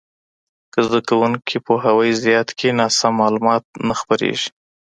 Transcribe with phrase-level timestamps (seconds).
[0.71, 4.49] که زده کوونکي پوهاوی زیات کړي، ناسم معلومات نه خپرېږي.